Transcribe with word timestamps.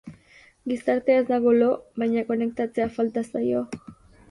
Gizartea 0.71 1.17
ez 1.23 1.25
dago 1.27 1.53
lo, 1.59 1.69
baina 2.05 2.25
konektatzea 2.33 2.91
falta 2.99 3.27
zaio. 3.31 3.65